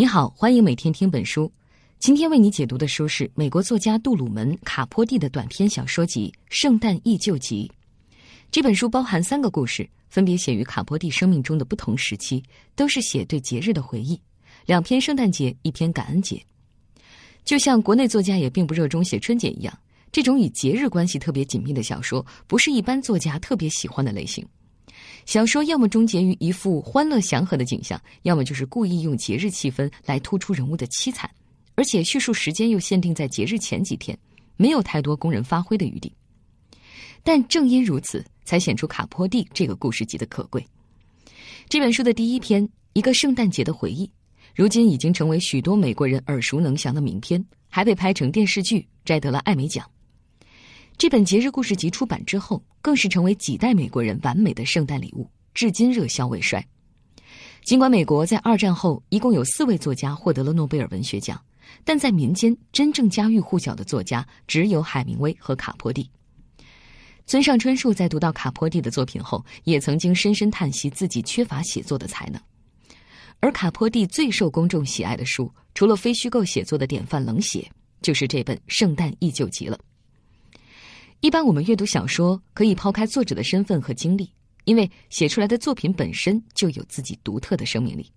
[0.00, 1.50] 你好，欢迎每天听本书。
[1.98, 7.68] 今天为你解读的书是美国作家杜鲁门·卡坡蒂的短篇小说集《圣诞忆旧集》。
[8.48, 12.40] 这本书包含三个故事，分别写于卡坡蒂生命中的不同时期，
[12.76, 14.16] 都是写对节日的回忆。
[14.66, 16.40] 两篇圣诞节，一篇感恩节。
[17.42, 19.78] 就像国内作家也并不热衷写春节一样，
[20.12, 24.46] 这种与节日关系特别紧密的小说，不是一般作家特别喜欢的类型。
[25.28, 31.30] 小说要么终结于一幅欢乐祥和的景象，要么就是故意用节日气氛来突出人物的凄惨，
[31.74, 34.18] 而且叙述时间又限定在节日前几天，
[34.56, 36.10] 没有太多供人发挥的余地。
[37.22, 40.66] 但正因如此，才显出卡坡蒂这个故事集的可贵。
[41.68, 44.06] 这本书的第一篇《一个圣诞节的回忆》，
[44.54, 49.86] 如今已经成为许多美国人耳熟能详的名篇，还被拍成电视剧，摘得了艾美奖。
[50.98, 56.66] 这本节日故事集出版之后，更是成为几代美国人完美的圣诞礼物，至今热销未衰。
[57.62, 61.40] 尽管美国在二战后一共有四位作家获得了诺贝尔文学奖，
[61.84, 66.10] 但在民间真正家喻户晓的作家只有海明威和卡坡蒂。
[67.26, 72.42] 村上春树在读到卡坡蒂的作品后，也曾经深深叹息自己缺乏写作的才能。
[73.38, 77.60] 而卡坡蒂最受公众喜爱的书，除了非虚构写作的典范《冷血》，
[78.02, 79.78] 就是这本《圣诞忆旧集》了。
[81.20, 84.32] 一般我们阅读小说可以抛开作者的身份和经历，
[84.66, 88.08] 因为写出来的作品本身就有自己独特的生命力。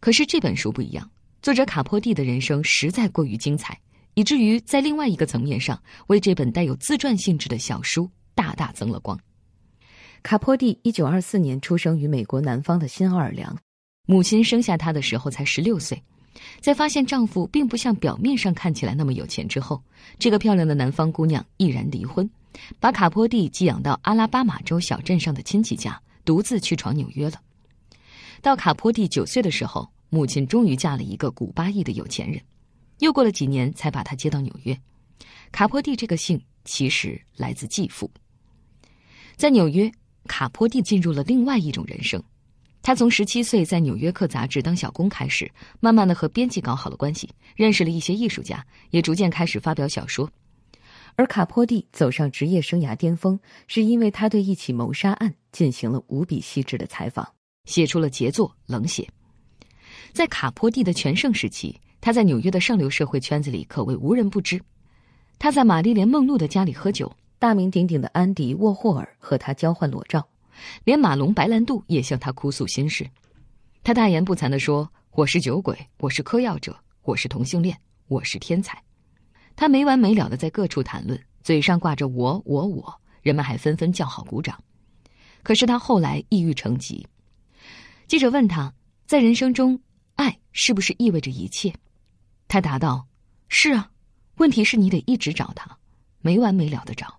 [0.00, 3.80] 可是这本书不一样，作者卡坡蒂的人生实在过于精彩，
[4.12, 9.18] 以至于在另外一个层面上为这本带有自传性质的小书大大增了光。
[10.22, 13.56] 卡坡蒂一九二四年出生于美国南方的新奥尔良，
[14.06, 16.02] 母亲生下他的时候才十六岁。
[16.60, 19.82] 在发现丈夫并不像表面上看起来那么有钱之后，
[20.18, 22.28] 这个漂亮的南方姑娘毅然离婚，
[22.80, 27.40] 把卡坡蒂寄养到阿拉巴马州小镇上的亲戚家，独自去闯纽约了。
[28.42, 32.40] 到卡坡蒂九岁的时候，母亲终于嫁了一个古巴裔的有钱人，
[32.98, 34.78] 又过了几年才把他接到纽约。
[35.52, 38.10] 卡坡蒂这个姓其实来自继父。
[39.36, 39.90] 在纽约，
[40.26, 42.22] 卡坡蒂进入了另外一种人生。
[42.86, 50.30] 他从十七岁在《纽约客》杂志当小工开始，慢慢的和编辑搞好了关系，认识了一些艺术家，也逐渐开始发表小说。
[51.16, 57.28] 而卡坡蒂走上职业生涯巅峰，是因为他对一起谋杀案进行了无比细致的采访，
[57.64, 59.02] 写出了杰作《冷血》。
[60.12, 64.62] 在卡坡蒂的全盛时期，他在纽约的上流社会圈子里可谓无人不知。
[65.40, 70.24] 他在玛丽莲·梦露的家里喝酒，大名鼎鼎的安迪·沃霍尔和他交换裸照。
[70.84, 73.08] 连马龙·白兰度也向他哭诉心事，
[73.82, 77.78] 他大言不惭地说：“我是酒鬼，我是嗑药者，我是同性恋，
[78.08, 78.82] 我是天才。”
[79.56, 84.62] 他没完没了的在各处谈论，嘴上挂着“我我我”，人们还纷纷叫好鼓掌。
[85.42, 87.06] 可是他后来抑郁成疾。
[88.06, 88.72] 记者问他
[89.06, 89.80] 在人生中，
[90.14, 91.72] 爱是不是意味着一切？
[92.48, 93.06] 他答道
[93.48, 93.90] ：“是啊，
[94.36, 95.78] 问题是你得一直找他，
[96.20, 97.18] 没完没了的找。”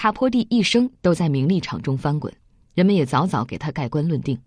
[0.00, 2.34] 卡坡蒂一生都在名利场中翻滚，
[2.72, 4.40] 人们也早早给他盖棺论定：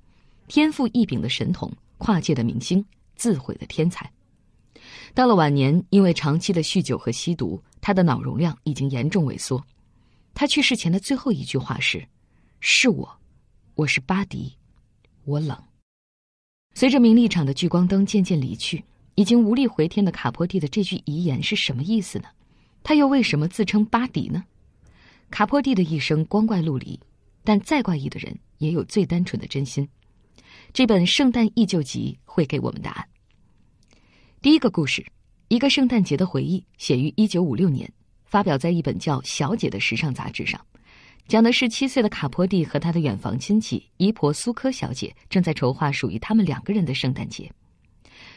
[0.48, 2.84] 天赋异禀的神童，跨界的明星，
[3.16, 4.12] 自毁的天才。
[5.14, 9.64] 到了晚年，因为长期的酗酒和吸毒，他的脑容量已经严重萎缩。
[10.34, 12.04] 他去世前的最后一句话是
[12.60, 13.08] ：“是我，
[13.76, 14.54] 我是巴迪，
[15.24, 15.56] 我冷。”
[16.74, 22.26] 随着名利场的聚光灯渐渐离去，已经无力回天的卡坡蒂的这句遗言是什么意思呢？
[22.82, 24.44] 他又为什么自称巴迪呢？
[25.34, 27.00] 卡坡蒂的一生光怪陆离，
[27.44, 29.90] 但再怪异的人也有最单纯的真心。
[30.72, 33.10] 这本《圣诞忆旧集》会给我们答案。
[34.44, 35.04] 第一个故事，
[35.48, 37.92] 一个圣诞节的回忆，写于一九五六年，
[38.26, 40.64] 发表在一本叫《小姐》的时尚杂志上，
[41.28, 47.52] 讲的是七岁的卡坡蒂和他的远房亲戚姨婆苏科小姐正在筹划属于他们两个人的圣诞节。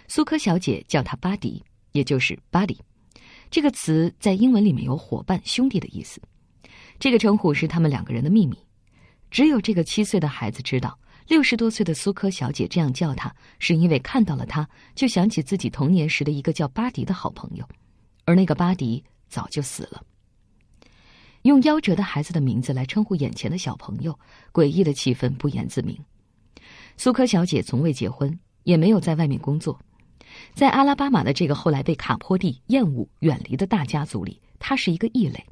[0.08, 1.62] 苏科小姐叫他巴迪，
[1.92, 2.78] 也就是 “buddy”，
[3.50, 6.18] 这个词在英文里面有伙伴、兄弟的意思。
[6.98, 8.56] 这个称呼是他们两个人的秘密，
[9.30, 10.98] 只有这个七岁的孩子知道。
[11.28, 17.68] 六十多岁的苏科小姐这样叫他，是因为看到了他，就想起自己童年时的一个叫巴迪的好朋友，
[18.24, 20.00] 而那个巴迪早就死了。
[21.42, 24.16] 用夭折的孩子的名字来称呼眼前的小朋友，
[24.52, 25.98] 诡异的气氛不言自明。
[26.96, 29.76] 苏科小姐从未结婚，也没有在外面工作，
[30.54, 35.44] 在阿拉巴马的这个后来被卡坡蒂厌恶远离的大家族里，她是一个异类。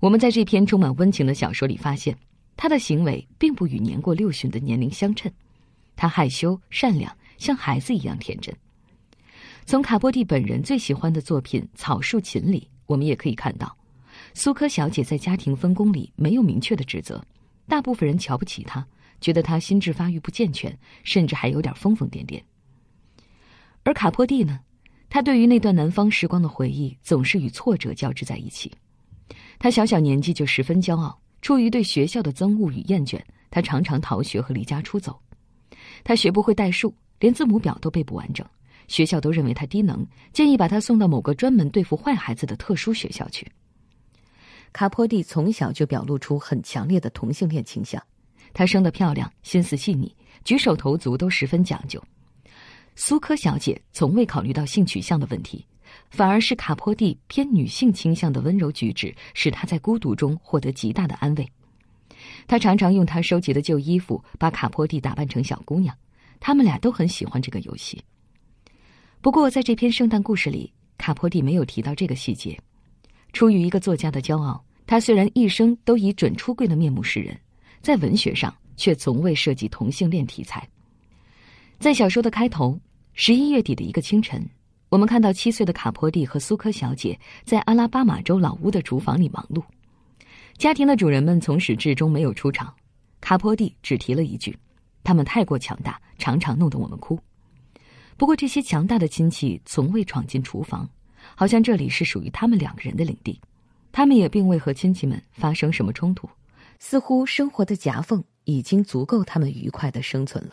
[0.00, 2.16] 我们在这篇充满温情的小说里发现，
[2.56, 5.30] 他的行为并不与年过六旬的年龄相称。
[5.96, 8.54] 他害羞、善良，像孩子一样天真。
[9.64, 13.74] 从卡波蒂本人最喜欢的作品《草树琴》里，我们也可以看到，
[14.34, 17.24] 苏科小姐在家庭分工里没有明确的职责，
[17.66, 18.86] 大部分人瞧不起她，
[19.20, 22.42] 觉得她心智发育不健全，甚至还有点疯疯癫癫。
[23.82, 24.60] 而卡波蒂呢，
[25.08, 28.70] 他对于那段南方时光的回忆总是与挫折交织在一起。
[29.58, 33.20] 他小小年纪就十分骄傲，出于对学校的憎恶与厌倦，
[33.50, 35.18] 他常常逃学和离家出走。
[36.04, 38.46] 他学不会代数，连字母表都背不完整，
[38.88, 43.46] 学校都认为他低能，建议把他送到某个专门对付坏孩子的特殊学校去。
[44.72, 48.02] 卡坡蒂从小就表露出很强烈的同性恋倾向，
[48.52, 50.14] 她生得漂亮，心思细腻，
[50.44, 52.02] 举手投足都十分讲究。
[52.94, 55.64] 苏科小姐从未考虑到性取向的问题。
[56.16, 61.46] 反而是卡坡蒂偏女性倾向的温柔举止，使他在孤独中获得极大的安慰。
[62.46, 65.94] 他常常用他收集的旧衣服把卡坡蒂打扮成小姑娘，
[66.40, 68.02] 他们俩都很喜欢这个游戏。
[69.20, 72.58] 不过，在这篇圣诞故事里，卡坡蒂没有提到这个细节。
[73.34, 77.38] 出于一个作家的骄傲，他虽然一生都以准出柜的面目示人，
[77.82, 80.66] 在文学上却从未涉及同性恋题材。
[81.78, 82.80] 在小说的开头，
[83.12, 84.48] 十一月底的一个清晨。
[84.96, 89.62] 我们看到七岁的卡坡蒂和苏科小姐在阿拉巴马州老屋的厨房里忙碌，
[90.56, 92.74] 家庭的主人们从始至终没有出场，
[93.20, 94.56] 卡坡蒂只提了一句
[95.04, 97.20] ：“他们太过强大，常常弄得我们哭。”
[98.16, 100.88] 不过这些强大的亲戚从未闯进厨房，
[101.34, 103.38] 好像这里是属于他们两个人的领地，
[103.92, 106.26] 他们也并未和亲戚们发生什么冲突，
[106.78, 110.52] 似乎生活的夹缝已经足够他们愉快的生存了。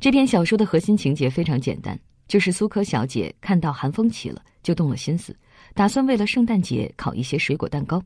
[0.00, 1.96] 这篇小说的核心情节非常简单。
[2.30, 5.36] 就是苏科小姐看到寒风起了，就动了心思，
[5.74, 8.00] 打算为了圣诞节烤一些水果蛋糕。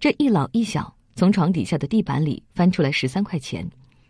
[0.00, 3.64] 这一老一小从床底下的地板里翻出来十三块钱，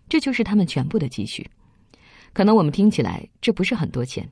[0.08, 1.46] 这就是他们全部的积蓄。
[2.32, 4.26] 可能我们听起来这不是很多钱，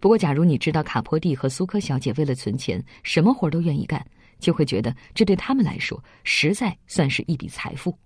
[0.00, 4.04] 不过假如你知道卡坡蒂和苏科小姐为了存钱什么活都愿意干，
[4.40, 7.96] 就会觉得这对他们来说实在算是一笔财富。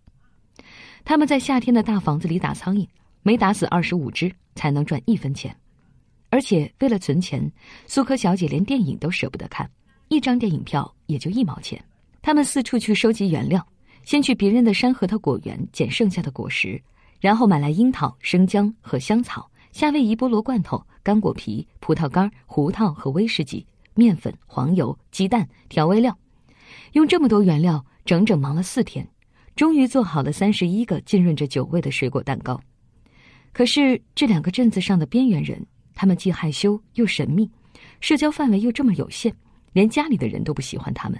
[1.03, 2.87] 他们在夏天的大房子里打苍蝇，
[3.23, 5.57] 每打死二十五只才能赚一分钱。
[6.37, 7.51] 而且为了存钱，
[7.87, 9.67] 苏科小姐连电影都舍不得看，
[10.09, 11.83] 一张电影票也就一毛钱。
[12.21, 13.67] 他们四处去收集原料，
[14.05, 16.79] 先去别人的山核桃果园捡剩下的果实，
[17.21, 26.15] 然后买来樱桃、生姜和香草、夏威夷菠萝罐头、干果皮、葡萄干、胡桃和威士忌、面粉、黄油、鸡蛋、调味料，
[26.93, 29.09] 用这么多原料整整忙了四天，
[29.55, 32.61] 终于做好了三十一个浸润着酒味的水果蛋糕。
[33.55, 35.67] 可是这两个镇子上的边缘人。
[35.97, 37.51] 他们既害羞又神秘，
[38.01, 39.35] 社交范围又这么有限，
[39.73, 41.19] 连家里的人都不喜欢他们。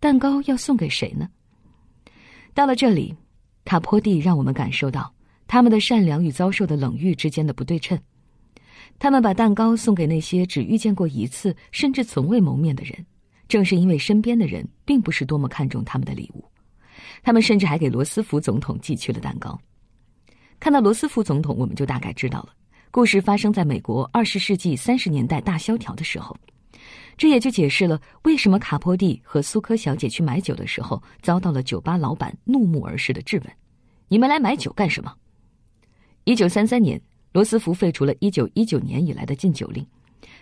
[0.00, 1.28] 蛋糕要送给谁呢？
[2.54, 3.14] 到了这里，
[3.64, 5.14] 卡坡蒂让我们感受到
[5.46, 7.96] 他们的善良与遭受的冷遇之间的不对称。
[8.98, 13.04] 他们把蛋糕送给那些只遇见过一次甚至从未谋面的人，
[13.46, 16.42] 正是因为身边的人并不是多么看重他们的礼物。
[17.22, 19.58] 他们甚至还给罗斯福总统寄去了蛋糕。
[20.58, 22.54] 看到罗斯福总统，我们就大概知道了。
[22.96, 26.34] 故事发生在美国二十世纪三十年代大萧条的时候，
[27.18, 33.52] 这也就解释了为什么卡波蒂和苏科小姐去买酒的时候遭到了酒吧老板怒目而视的质问
[34.08, 35.14] ：“你们来买酒干什么？”
[36.24, 36.98] 一九三三年，
[37.32, 39.86] 罗斯福废除了一九一九年以来的禁酒令，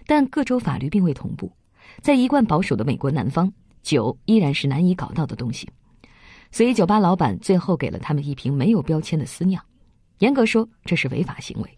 [0.06, 1.50] 但各州法律并未同步，
[2.02, 3.52] 在一贯保守的美国南方，
[3.82, 5.68] 酒依然是难以搞到的东西，
[6.52, 9.60] 所以酒吧老板最后给了他们一瓶没有标签的私酿，
[10.20, 11.68] 严格说这是违法行为。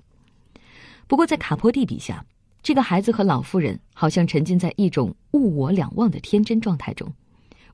[1.09, 2.25] 不过，在卡坡蒂笔下，
[2.63, 7.13] 这个孩子和老妇人好像沉浸在一种物我两忘的天真状态中，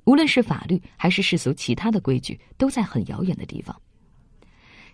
[0.05, 3.75] 无论是法律还是世俗其他的规矩，都在很遥远的地方。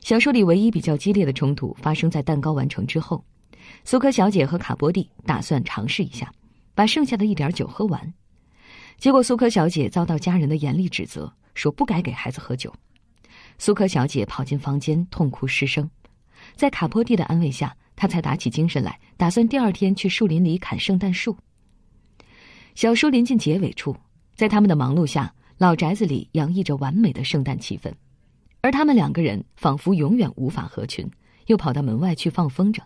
[0.01, 3.25] 小说里唯一比较激烈的冲突发生在蛋糕完成之后，
[3.85, 6.33] 苏科小姐和卡波蒂打算尝试一下，
[6.77, 8.15] 把剩下的一点酒喝完，
[8.99, 12.73] 结果苏科小姐遭到家人的严厉指责，说不该给孩子喝酒。
[13.59, 15.91] 苏科小姐跑进房间痛哭失声，
[16.55, 17.75] 在卡波蒂的安慰下。
[17.99, 21.37] 他才打起精神来，打算第二天去树林里砍圣诞树。
[22.77, 23.97] 小说临近结尾处，
[24.37, 27.93] 在他们的忙碌下，老宅子里洋溢着完美的圣诞气氛，
[28.61, 31.11] 而他们两个人仿佛永远无法合群，
[31.47, 32.81] 又跑到门外去放风筝。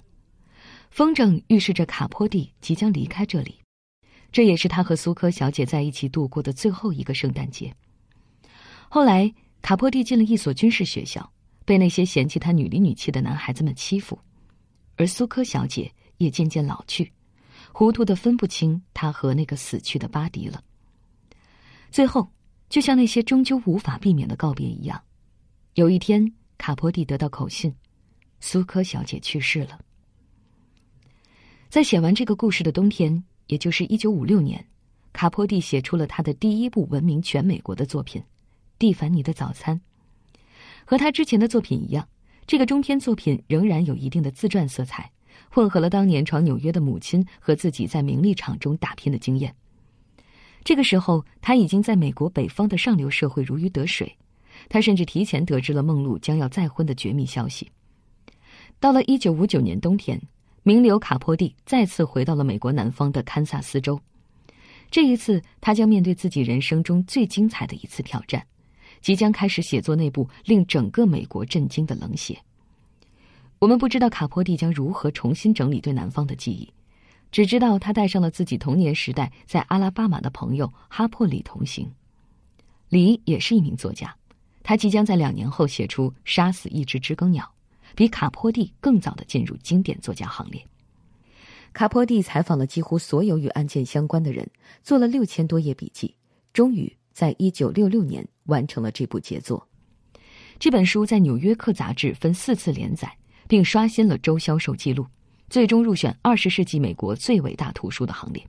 [0.90, 3.59] 风筝预示着卡坡蒂即将离开这里，
[4.33, 7.75] 这也是他和苏科小姐在一起度过的最后一个圣诞节。
[8.88, 11.31] 后来，卡坡蒂进了一所军事学校，
[11.66, 14.19] 被那些嫌弃他女里女气的男孩子们欺负。
[15.03, 17.11] 而苏科小姐也渐渐老去，
[17.73, 20.63] 糊涂的分不清她和那个死去的巴迪了。
[21.91, 22.31] 最后，
[22.69, 25.03] 就像那些终究无法避免的告别一样，
[25.75, 27.75] 有一天，卡波蒂得到口信，
[28.39, 29.81] 苏科小姐去世了。
[31.69, 34.65] 在写完这个故事的冬天，也就是一九五六年，
[35.13, 38.23] 卡波蒂写出了他的第一部闻名全美国的作品
[38.79, 39.81] 《蒂凡尼的早餐》，
[40.85, 42.07] 和他之前的作品一样。
[42.47, 45.11] 这个中篇作品仍然有一定的自传色彩，
[45.51, 49.55] 混合了当年闯纽约的母亲和自己在名利场中打拼的经验。
[50.65, 54.17] 这个时候，他已经在美国北方的上流社会如鱼得水。
[54.69, 57.71] 他甚至提前得知了梦露将要再婚的绝密消息。
[58.79, 60.21] 到了一九五九年冬天，
[60.63, 63.99] 名流卡坡蒂再次回到了美国南方的堪萨斯州。
[64.91, 68.47] 这一次，他将面对自己人生中最精彩的一次挑战，
[69.03, 72.39] 即将开始写作那部令整个美国震惊的冷血。
[73.59, 76.73] 我们不知道卡坡蒂将如何重新整理对南方的记忆，
[77.31, 81.93] 只知道他带上了自己童年时代在阿拉巴马的朋友哈珀里同行。
[82.89, 84.15] 李也是一名作家。
[84.63, 87.45] 他即将在两年后写出《杀死一只知更鸟》，
[87.97, 90.65] 比卡坡蒂更早的进入经典作家行列。
[91.73, 94.49] 卡坡蒂采访了几乎所有与案件相关的人，
[94.83, 96.15] 做了六千多页笔记，
[96.53, 99.67] 终于在一九六六年完成了这部杰作。
[100.59, 103.13] 这本书在《纽约客》杂志分四次连载，
[103.49, 105.07] 并刷新了周销售记录，
[105.51, 108.47] 最终入选二十世纪美国最伟大图书的行列。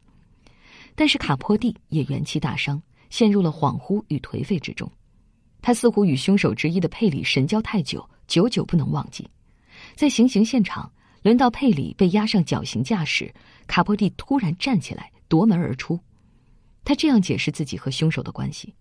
[0.96, 4.90] 但是卡坡蒂也元气大伤，陷入了恍惚与颓废之中。
[5.62, 9.28] 他似乎与凶手之一的佩里神交太久，久久不能忘记。
[9.96, 10.92] 在行刑现场，
[11.24, 13.34] 轮到佩里被押上绞刑架时，
[13.66, 16.00] 卡波蒂突然站起来夺门而出。
[16.84, 18.74] 他这样解释自己和凶手的关系，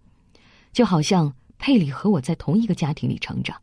[0.73, 3.61] 就好像佩里和我在同一个家庭里成长。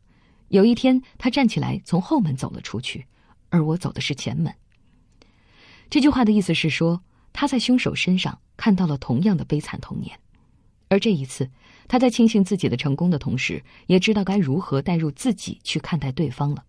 [0.48, 3.06] 有一天，他站起来从后门走了出去，
[3.50, 4.52] 而我走的是前门。
[5.88, 7.02] 这句话的意思是说，
[7.32, 10.18] 他在凶手身上看到了同样的悲惨童年。
[10.88, 11.48] 而这一次，
[11.86, 16.64] 他在庆幸自己的成功的同时，也知道该如何带入自己去看待对方了。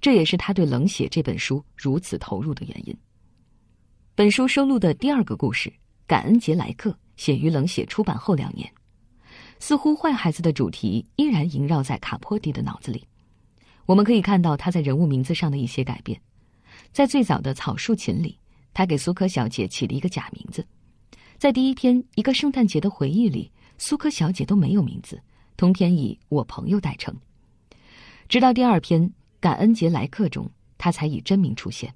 [0.00, 2.96] 这也是他对《冷血》这本书如此投入的原因。
[4.14, 5.70] 本书收录的第二个故事
[6.06, 8.72] 《感恩节来客》写于《冷血》出版后两年，
[9.62, 13.06] 似乎坏孩子的主题依然萦绕在卡坡蒂的脑子里。
[13.86, 16.20] 我们可以看到他在人物名字上的一些改变，
[16.90, 18.36] 在最早的《草树琴》里，
[18.74, 20.66] 他给苏科小姐起了一个假名字。
[21.38, 25.22] 在第一篇《一个圣诞节的回忆》里，苏科小姐都没有名字，
[25.56, 27.14] 通篇以我朋友代称。
[28.28, 29.00] 直到第二篇
[29.38, 31.94] 《感恩节来客》中，他才以真名出现。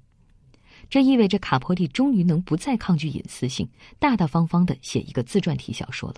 [0.89, 3.67] 这意味着卡坡蒂终于能不再抗拒隐私性，
[3.99, 6.15] 大大方方的写一个自传体小说了。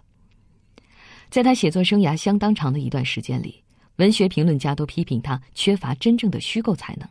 [1.30, 3.64] 在他写作生涯相当长的一段时间里，
[3.98, 7.08] 文学评论家都批评他缺乏真正的虚构才能，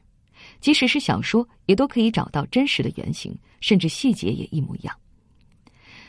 [0.60, 4.96] 即使是小说，也都可以找到真实的原型，甚至细节也一模一样。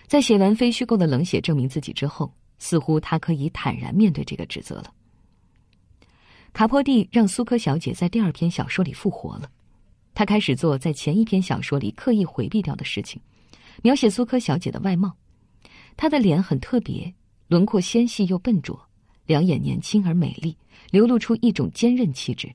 [0.07, 4.91] 在写完非虚构的冷血证明自己之后，似乎他可以坦然面对这个指责了。
[6.51, 9.47] 卡坡蒂让苏科小姐在第二篇小说里复活了，
[10.15, 13.21] 他开始做在前一篇小说里刻意回避掉的事情，
[13.83, 15.15] 描写苏科小姐的外貌。
[15.95, 17.13] 她的脸很特别，
[17.49, 18.79] 轮廓纤细又笨拙，
[19.25, 20.55] 两眼年轻而美丽，
[20.91, 22.49] 流露出一种坚韧气质。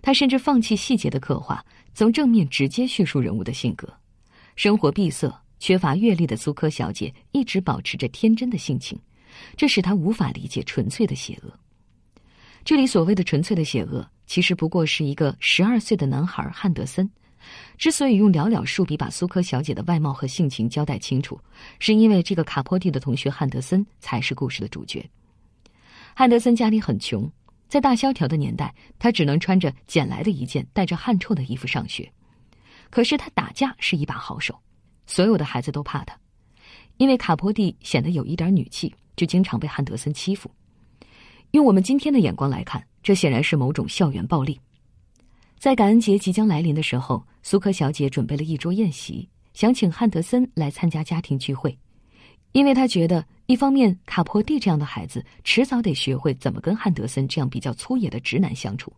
[0.00, 3.92] 他甚至放弃细节的刻画，从正面直接叙述人物的性格，
[4.56, 5.32] 生活闭塞。
[5.58, 8.98] 缺乏阅历的苏科小姐一直保持着天真的性情，
[9.56, 11.56] 这使她无法理解纯粹的邪恶。
[12.64, 17.08] 这里所谓的纯粹的邪恶，其实不过是一个十二岁的男孩汉德森。
[17.78, 21.40] 之所以用寥寥数笔把苏科小姐的外貌和性情交代清楚，
[21.78, 25.08] 是因为这个卡坡蒂的同学汉德森才是故事的主角。
[26.14, 27.30] 汉德森家里很穷，
[27.68, 32.10] 在大萧条的年代，他只能穿着捡来的一件带着汗臭的衣服上学。
[32.90, 34.58] 可是他打架是一把好手。
[35.06, 36.16] 所有的孩子都怕他，
[36.96, 40.50] 因为卡坡蒂显得有一点女气，就经常被汉德森欺负。
[41.50, 44.58] 用我们今天的眼光来看，这显然是某种校园暴力。
[45.62, 51.78] 在感恩节即将来临的时候，苏克小姐准备了一桌宴席，想请汉德森来参加家庭聚会，
[52.50, 58.90] 因为她觉得，一方面卡坡蒂这样的孩子迟早得学会怎么跟汉德森这样比较粗野的直男相处；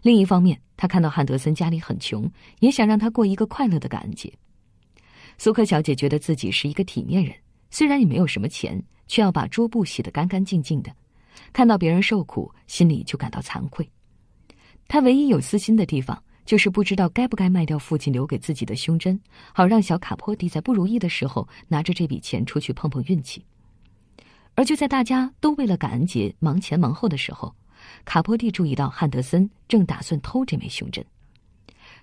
[0.00, 2.30] 另一方面，她看到汉德森家里很穷，
[2.60, 4.32] 也想让他过一个快乐的感恩节。
[5.38, 7.34] 苏克小姐觉得自己是一个体面人，
[7.68, 10.94] 虽然也没有什么钱，却要把桌布洗得干干净净的。
[11.52, 13.84] 看到别人受苦，心里就感到惭愧。
[14.92, 19.20] 他唯一有私心的地方，就是不知道该不该卖掉父亲留给自己的胸针，
[19.52, 23.44] 好让小卡坡蒂在不如意的时候拿着这笔钱出去碰碰运气。
[24.56, 27.54] 而就在大家都为了感恩节忙前忙后的时候，
[28.04, 31.06] 卡坡蒂注意到汉德森正打算偷这枚胸针，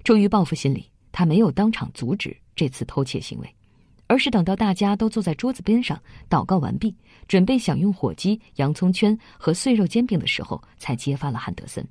[0.06, 0.90] 出于报复心理。
[1.12, 3.56] 他没有当场阻止这次偷窃行为，
[4.08, 6.96] 而是等到大家都坐在桌子边上祷告完毕，
[7.28, 11.86] 准备享用火鸡、洋葱圈和碎肉煎饼的时候，才揭发了汉德森。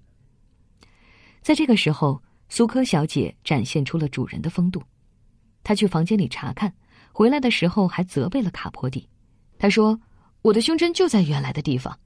[1.47, 4.83] 在这个时候，苏科小姐展现出了主人的风度，
[5.63, 6.75] 她去房间里查看，
[7.13, 9.09] 回来的时候还责备了卡坡蒂。
[9.57, 9.97] 她说
[10.43, 11.97] ：“我的胸针就在原来的地方。”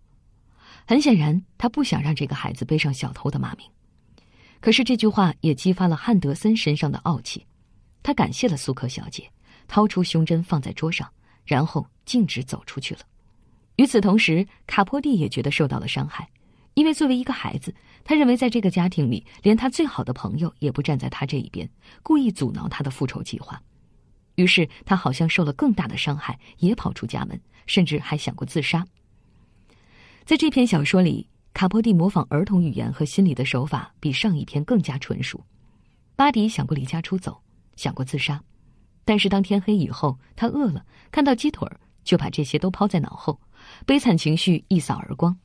[0.87, 3.67] 很显然，她不想让这个孩子背上小偷的骂名。
[4.61, 7.47] 可是这句话也激发了汉德森身上的傲气，
[8.03, 9.27] 他感谢了苏克小姐，
[9.67, 11.11] 掏出胸针放在桌上，
[11.47, 13.01] 然后径直走出去了。
[13.77, 16.29] 与此同时，卡坡蒂也觉得受到了伤害，
[16.81, 21.69] 因为作为一个孩子，他认为在这个家庭里，连他最好的朋友也不站在他这一边，
[22.03, 23.61] 故意阻挠他的复仇计划。
[24.37, 28.83] 于是他好像受了更大的伤害，也跑出家门，甚至还想过自杀。
[30.25, 31.29] 在这篇小说里。
[31.53, 35.45] 卡波蒂模仿儿童语言和心理的手法比上一篇更加纯熟。
[36.15, 37.43] 巴迪想过离家出走，
[37.75, 38.41] 想过自杀，
[39.05, 43.39] 但是当天黑以后，他饿了，看到鸡腿儿，就把这些都抛在脑后，
[43.85, 45.37] 悲惨情绪一扫而光。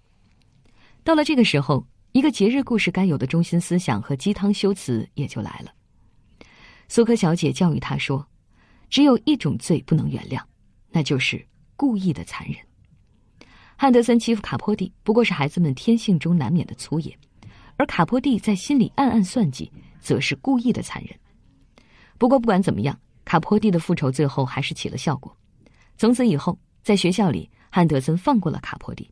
[1.05, 5.71] 到了这个时候，一个节日故事该有的中心思想和鸡汤修辞也就来了。
[6.87, 8.27] 苏克小姐教育他说
[8.89, 10.41] ：“只有一种罪不能原谅，
[10.89, 11.45] 那就是
[11.75, 12.57] 故意的残忍。”
[13.77, 17.15] 汉德森欺负卡坡蒂，不过是孩子们天性中难免的粗野，
[17.77, 21.15] 而卡坡蒂在心里暗暗算计，则是故意的残忍。
[22.17, 25.37] 不过不管怎么样，卡坡蒂的复仇最后还是起了效果。
[25.99, 29.07] 从此以后，在学校里，汉德森放过了卡坡蒂。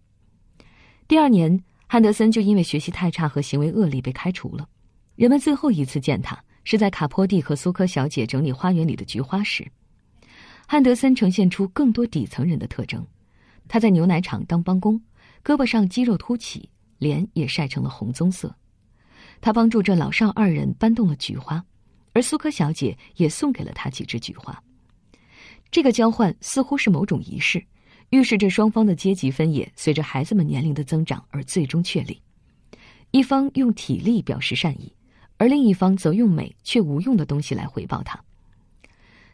[1.07, 1.61] 第二年，
[1.93, 4.67] 汉德森就因为学习太差和行为恶劣被开除了。
[5.15, 9.63] 人们最后一次见他，是在卡坡蒂和苏科小姐整理花园里的菊花时。
[10.65, 13.05] 汉德森呈现出更多底层人的特征。
[13.67, 14.99] 他在牛奶厂当帮工，
[15.43, 18.55] 胳膊上肌肉凸起，脸也晒成了红棕色。
[19.39, 21.63] 他帮助这老少二人搬动了菊花，
[22.13, 24.59] 而苏科小姐也送给了他几枝菊花。
[25.69, 27.63] 这个交换似乎是某种仪式，
[28.13, 32.21] 预示着双方的阶级分野随着孩子们年龄的增长而最终确立。
[33.09, 34.93] 一方用体力表示善意，
[35.37, 38.23] 而另一方则用美却无用的东西来回报他。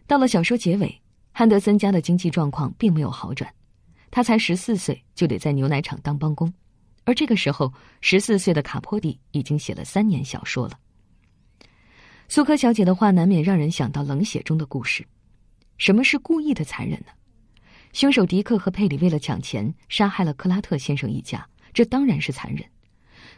[0.08, 0.98] 到了小说结尾，
[1.34, 3.54] 汉德森家的经济状况并没有好转。
[4.10, 6.52] 他才十四岁，就得在牛奶厂当帮工，
[7.04, 10.80] 而这个时候，十四岁的卡坡蒂已经写了三年小说了。
[12.30, 15.06] 苏科小姐的话难免让人想到冷血中的故事。
[15.78, 17.12] 什么是故意的残忍呢？
[17.94, 22.64] 凶手迪克和佩里为了抢钱杀害了克拉特先生一家，这当然是残忍。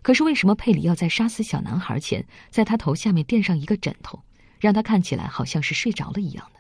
[0.02, 4.22] 可是为什么佩里要在杀死小男孩前，在他头下面垫上一个枕头，
[4.60, 6.60] 让他看起来好像是睡着了一样呢？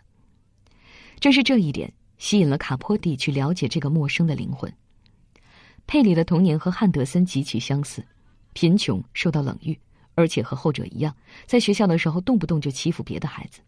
[1.19, 1.93] 正是这一点。
[2.17, 4.71] 吸引了卡坡蒂去了解这个陌生的灵魂。
[5.87, 8.05] 佩里的童年和汉德森极其相似，
[8.53, 9.75] 贫穷，受到冷遇，
[10.13, 11.15] 而且和后者一样，
[11.47, 13.59] 在学校的时候动不动就欺负别的孩子。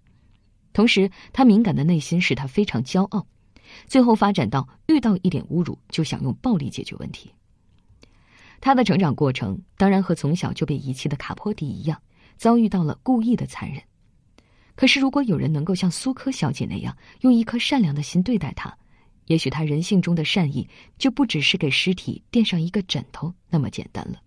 [0.71, 3.25] 同时，他敏感的内心使他非常骄傲，
[3.87, 7.31] 最后发展到遇到一点侮辱就想用暴力解决问题。
[8.61, 12.01] 他的成长过程当然和从小就被遗弃的卡坡蒂一样，
[12.37, 13.81] 遭遇到了故意的残忍。
[14.75, 18.75] 可是，如果有人能够像苏科小姐那样用一颗善良的心对待他，
[19.27, 24.19] 也许他人性中的善意就不只是给尸体垫上一个枕头那么简单了。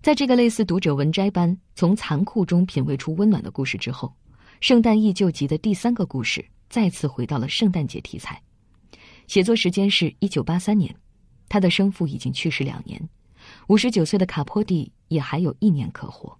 [0.00, 4.12] 在这个类似读者文摘般从残酷中品味出温暖的故事之后，
[4.60, 8.40] 《圣诞忆旧集》的第三个故事再次回到了圣诞节题材。
[9.26, 10.96] 写作时间是一九八三年，
[11.46, 12.98] 他的生父已经去世两年，
[13.66, 16.34] 五十九岁的卡坡蒂也还有一年可活。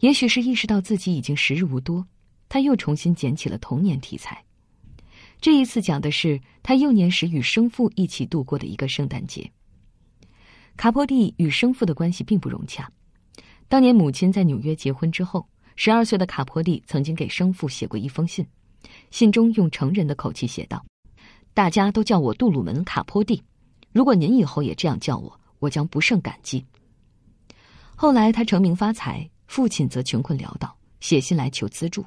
[0.00, 2.06] 也许是意识到自己已经时日无多，
[2.50, 4.44] 他又重新捡起了童年题材。
[5.40, 9.50] 这一次讲的是他幼年时与生父一起度过的一个圣诞节。
[10.76, 12.92] 卡坡蒂与生父的关系并不融洽。
[13.68, 18.46] 当年母亲在纽约结婚之后，十二岁的卡坡蒂曾经给生父写过一封信，
[19.10, 20.84] 信中用成人的口气写道
[21.54, 23.42] ：“大家都叫我杜鲁门·卡坡蒂，
[23.92, 26.64] 如果您以后也这样叫我，我将不胜感激。”
[27.96, 29.28] 后来他成名发财。
[29.48, 32.04] 父亲则穷困潦倒，写信来求资助。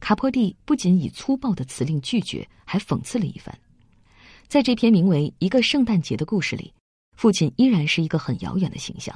[0.00, 3.54] 卡坡蒂不仅以粗暴的辞令拒绝，还讽刺了一番。
[4.48, 6.72] 在这篇名为《一个圣诞节的故事》里，
[7.18, 9.14] 父亲依然是一个很遥远的形象。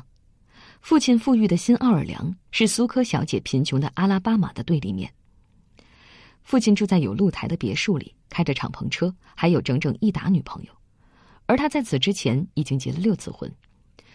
[0.82, 5.10] 父亲富裕的新奥尔良是苏科小姐贫穷的阿拉巴马的对立面。
[6.44, 10.72] 父亲住在有露台的别墅里，开着敞篷车，还有整整一打女朋友。
[11.46, 13.52] 而他在此之前已经结了六次婚，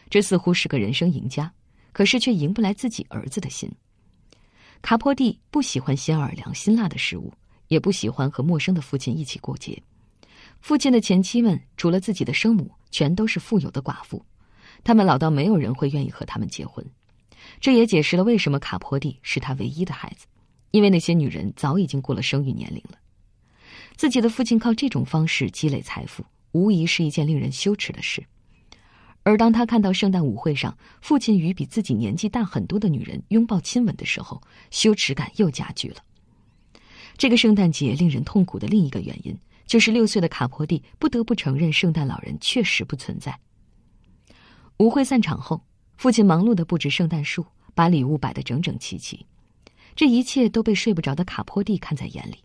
[0.10, 1.52] 这似乎是个人生赢家。
[1.92, 3.70] 可是却赢不来自己儿子的心。
[4.82, 7.34] 卡坡蒂不喜欢新奥尔良辛辣的食物，
[7.68, 9.82] 也不喜欢和陌生的父亲一起过节。
[10.62, 14.24] 父亲的前妻们除了自己的生母，全都是富有的寡妇，
[14.84, 16.86] 他们老到没有人会愿意和他们结婚。
[17.60, 20.28] 这也解释了为什么卡坡蒂是他唯一的孩子，
[20.72, 22.98] 因为那些女人早已经过了生育年龄了。
[23.96, 28.26] 自己的父亲靠这种方式积累财富，无疑是一件令人羞耻的事。
[29.24, 35.98] 而当他看到圣诞舞会上父亲与比自己年纪大很多的女人拥抱亲吻的时候，羞耻感又加剧了。
[37.18, 43.38] 这个圣诞节令人痛苦的另一个原因，就是六岁的卡坡蒂不得不承认圣诞老人确实不存在。
[44.78, 45.62] 舞会散场后，
[45.98, 49.26] 父亲忙碌的布置圣诞树，把礼物摆得整整齐齐。
[49.96, 52.44] 这一切都被睡不着的卡坡蒂看在眼里。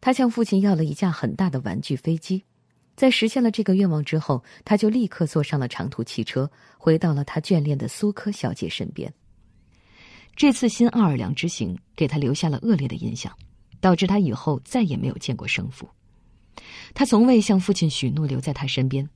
[0.00, 2.44] 他向父亲要了一架很大的玩具飞机，
[2.96, 9.12] 在实现了这个愿望之后，他就立刻坐上了长途汽车，回到了他眷恋的苏科小姐身边。
[10.34, 13.32] 这次新奥尔良之行给他留下了恶劣的印象，
[13.80, 15.88] 导致他以后再也没有见过生父。
[16.94, 19.08] 他从未向父亲许诺留在他身边，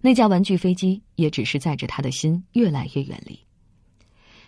[0.00, 3.38] 那架玩具飞机也只是载着他的心越来越远离。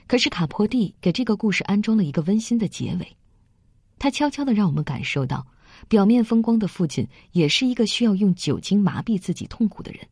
[0.06, 3.16] 可是卡坡蒂给这个故事安装了一个温馨的结尾，
[3.98, 5.46] 他悄悄的让我们感受到，
[5.88, 10.06] 表面风光的父亲也是一个需要用酒精麻痹自己痛苦的人，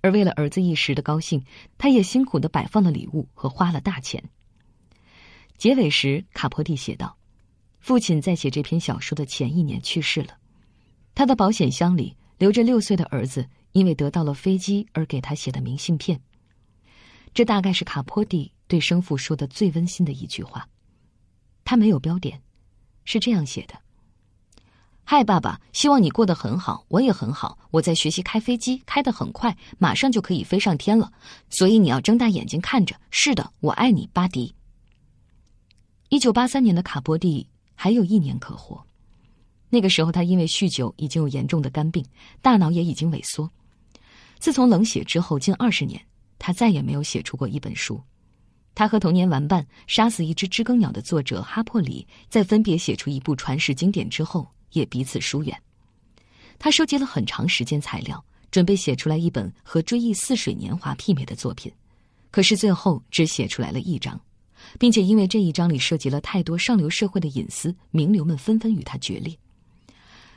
[0.00, 1.42] 而为了儿子一时的高兴，
[1.78, 4.22] 他也辛苦的摆放了礼物和花了大钱。
[5.56, 7.16] 结尾时，卡坡蒂写道
[7.80, 10.36] ：“父亲在写这篇小说的前一年去世了。”
[11.14, 16.20] 他的保险箱里留着六岁的儿子因为得到了飞机而给他写的明信片。
[17.34, 20.68] 这大概是卡坡蒂对生父说的最温馨的一句话。
[21.64, 22.42] 他没有标点，
[23.04, 23.74] 是这样写的
[25.04, 27.58] ：“嗨，爸爸，希望你过得很好，我也很好。
[27.70, 31.12] 我在学习开飞机，开得很快，马上就可以飞上天了。
[31.48, 32.96] 所以你要睁大眼睛看着。
[33.10, 34.54] 是的，我爱你，巴迪。”
[36.10, 38.84] 一九八三年的卡波蒂还有一年可活。
[39.70, 42.04] 那个时候，他因为酗酒已经有严重的肝病，
[42.42, 43.50] 大脑也已经萎缩。
[44.38, 46.04] 自从冷血之后近二十年，
[46.44, 48.02] 他再也没有写出过一本书。
[48.74, 55.56] 他和童年玩伴《杀死一只知更鸟》的作者哈珀里，在分别写出一部传世经典之后，也彼此疏远。
[56.58, 61.70] 他收集了很长时间材料，准备写出来一本和《追忆似水年华》媲美的作品，
[62.32, 64.20] 可是最后只写出来了一章，
[64.80, 69.32] 并且因为这一章里涉及了太多上流社会的隐私，名流们纷纷与他决裂。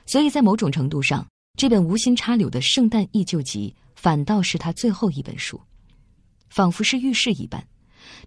[0.05, 1.25] 所以在某种程度上，
[1.57, 5.59] 这本无心插柳的圣诞忆旧集反倒是他最后一本书，
[6.49, 7.67] 仿佛是预示一般。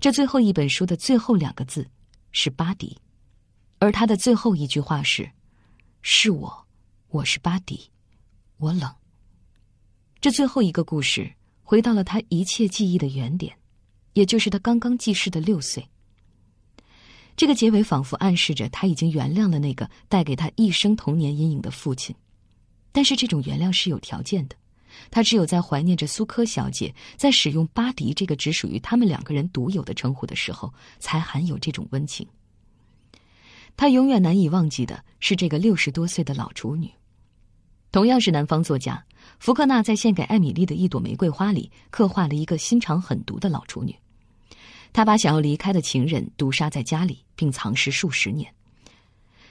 [0.00, 1.88] 这最后一本书的最后两个字
[2.33, 2.96] 是巴迪，
[3.78, 5.31] 而他的最后一句话是
[6.02, 6.66] ：“是我，
[7.09, 7.90] 我是巴迪，
[8.59, 8.92] 我冷。”
[10.20, 13.57] 这最后一个故事回到了他一切记忆的原点，
[14.14, 15.88] 也就是他刚刚记事的六岁。
[17.37, 22.14] 这个结尾仿佛暗示着他已经原谅了那个带给他一生童年阴影的父亲，
[22.90, 24.57] 但是这种原谅是有条件的，
[25.11, 32.26] 他只有在怀念着苏科小姐，在使用巴迪这个只属于他们两个人独有的称呼的时候，才含有这种温情。
[33.76, 36.90] 他永远难以忘记的是这个六十多岁的老处女，
[37.92, 39.04] 同样是南方作家
[39.38, 43.94] 福克纳在献给艾米丽的一朵玫瑰花里刻画了一个心肠狠毒的老处女。
[44.92, 48.52] 他把想要离开的情人毒杀在家里，并藏尸数十年。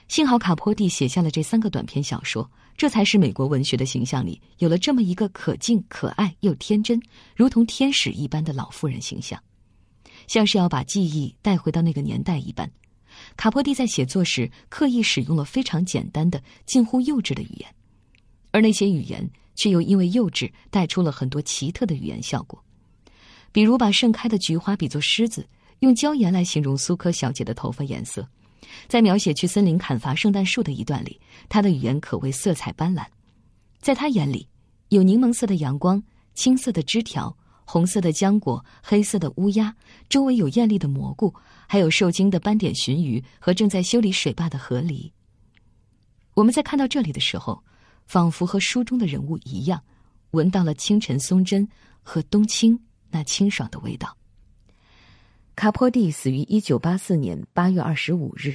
[0.08, 7.00] 幸好卡坡蒂写下了这三个短篇小说，这才使美国文学的形象里有了这么一个可敬、可爱又天真，
[7.36, 9.38] 如同天使一般的老妇人形象，
[10.26, 12.68] 像是要把记忆带回到那个年代一般。
[13.36, 17.74] 卡坡蒂在写作时刻意使用了非常简单的、近乎幼稚的语言，
[18.50, 22.62] 而那些语言却又因为幼稚带出了很多奇特的语言效果。
[23.52, 25.46] 比如把盛开的菊花比作狮子，
[25.80, 28.26] 用椒盐来形容苏科小姐的头发颜色，
[28.88, 33.04] 在描写去森林砍伐圣诞树的一段里，他的语言可谓色彩斑斓。
[33.80, 34.48] 在他眼里，
[34.88, 36.02] 有柠檬色的阳光、
[36.34, 39.74] 青色的枝条、红色的浆果、黑色的乌鸦，
[40.08, 41.34] 周围有艳丽的蘑菇，
[41.66, 45.12] 还有受惊的斑点鲟鱼和正在修理水坝的河狸。
[46.34, 47.62] 我们在看到这里的时候，
[48.06, 49.82] 仿佛和书中的人物一样，
[50.32, 51.68] 闻到了清晨松针
[52.02, 52.78] 和冬青。
[53.10, 54.17] 那清爽的味道。
[55.58, 58.54] 卡坡蒂死于一九八四年八月二十五日，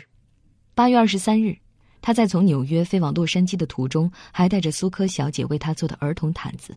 [0.73, 1.53] 八月二十三日，
[2.01, 6.73] 他在从纽约飞往洛杉矶的途中，还带着苏科小姐为他做的儿童毯子。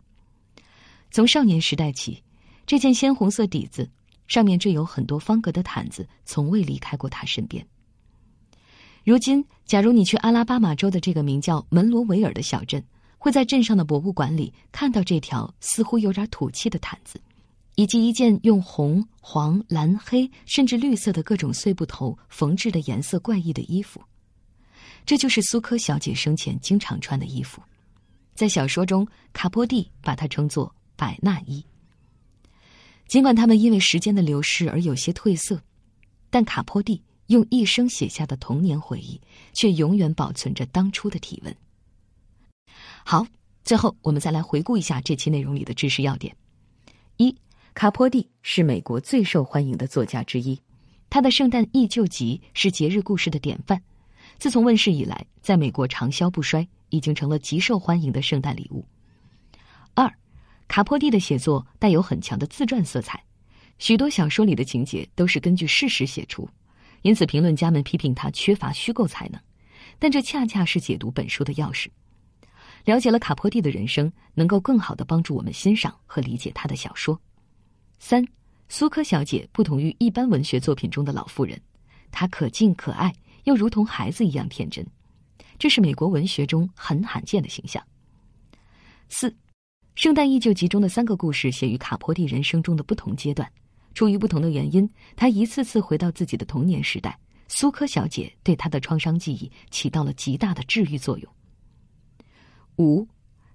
[1.12, 2.21] 从少年时代起，
[2.67, 3.89] 这件鲜红色底子、
[4.27, 7.65] 上面缀有很多方格的毯子，从未离开过他身边。
[9.05, 12.85] 如今，假如你去阿拉巴马州的这个名叫门罗维尔的小镇，
[13.17, 17.21] 会在镇上的博物馆里看到这条似乎有点土气的毯子。
[17.77, 24.03] 以及一件用红、黄、蓝、黑甚至绿色的各种碎布头缝制的颜色怪异的衣服，
[25.05, 27.62] 这就是苏科小姐生前经常穿的衣服。
[28.35, 31.65] 在小说中，卡波蒂把它称作“百纳衣”。
[33.07, 35.62] 尽管他们因为时间的流逝而有些褪色，
[36.29, 39.21] 但卡波蒂用一生写下的童年回忆，
[39.53, 41.57] 却永远保存着当初的体温。
[43.05, 43.27] 好，
[43.65, 46.35] 最后我们再来回顾一下这期内容里的知识要点：
[47.77, 50.59] 卡坡蒂是美国最受欢迎的作家之一，
[51.11, 53.79] 他的《圣诞忆旧集》是节日故事的典范。
[54.39, 58.83] 自从问世以来，在美国长销不衰，已经成了极受欢迎的圣诞礼物。
[59.93, 60.11] 二，
[60.67, 63.23] 卡坡蒂的写作带有很强的自传色彩，
[63.79, 66.49] 许多小说里的情节都是根据事实写出，
[67.03, 69.39] 因此评论家们批评他缺乏虚构才能。
[69.99, 71.89] 但这恰恰是解读本书的钥匙。
[72.87, 77.21] 了解了卡坡蒂的人生，能够更好的帮助我们欣赏和理解他的小说。
[77.99, 78.25] 三，
[78.69, 81.61] 苏科小姐不同于一般文学作品中的老妇人，
[82.11, 83.13] 她可敬可爱，
[83.45, 84.87] 又如同孩子一样天真，
[85.59, 87.83] 这是美国文学中很罕见的形象。
[89.09, 89.31] 四，
[89.95, 93.51] 《圣诞忆旧集》中的三个故事写于卡坡蒂人生中的不同阶段，
[93.95, 97.19] 出于不同的原因，他一次次回到自己的童年时代。
[97.49, 101.33] 苏科小姐对他的创伤记忆起到了极大的治愈作用。
[102.79, 103.07] 五，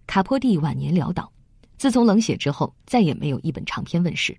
[0.07, 1.30] 卡坡蒂晚年潦倒，
[1.81, 4.37] 自从冷血之后，再也没有一本长篇问世。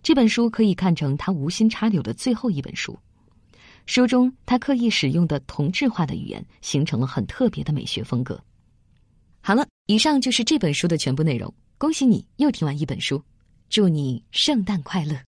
[0.00, 2.96] 这本书可以看成他无心插柳的最后一本书。
[3.86, 8.40] 书中他刻意使用的同质化的语言，形成了很特别的美学风格。
[9.40, 11.52] 好了，以上就是这本书的全部内容。
[11.78, 13.20] 恭喜你又听完一本书，
[13.68, 15.27] 祝你圣诞快乐。